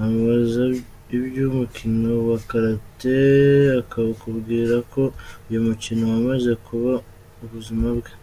[0.00, 0.62] Umubaza
[1.16, 3.18] iby’umukino wa Karate,
[3.80, 5.02] akakubwira ko
[5.48, 6.92] uyu mukino wamaze kuba
[7.44, 8.10] ubuzima bwe.